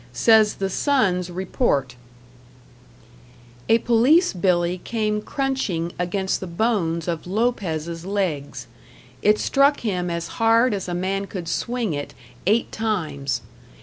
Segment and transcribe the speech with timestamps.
[0.13, 1.95] Says the "Sun's" report:
[3.69, 8.65] A police billy came crunching against the bones of Lopez's legs.
[9.21, 12.15] It struck him as hard as a man could swing it
[12.47, 13.41] eight times.